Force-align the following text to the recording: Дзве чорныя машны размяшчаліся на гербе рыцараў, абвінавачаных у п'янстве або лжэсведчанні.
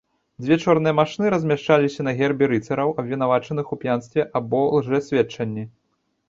Дзве 0.43 0.55
чорныя 0.63 0.93
машны 0.99 1.25
размяшчаліся 1.33 2.05
на 2.07 2.13
гербе 2.21 2.45
рыцараў, 2.53 2.95
абвінавачаных 3.03 3.65
у 3.77 3.79
п'янстве 3.85 4.27
або 4.41 4.63
лжэсведчанні. 4.79 5.63